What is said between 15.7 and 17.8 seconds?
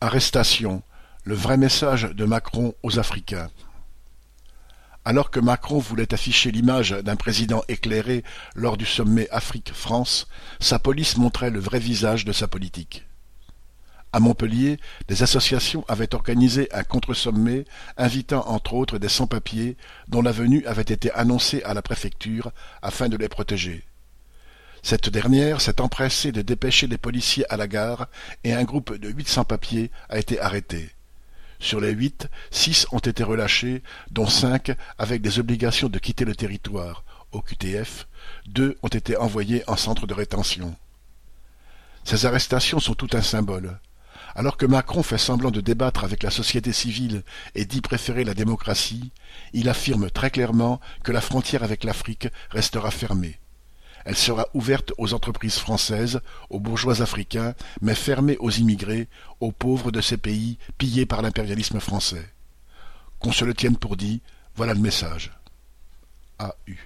avaient organisé un contre-sommet